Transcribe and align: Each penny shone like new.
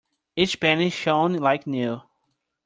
Each 0.35 0.59
penny 0.59 0.89
shone 0.89 1.33
like 1.35 1.67
new. 1.67 2.01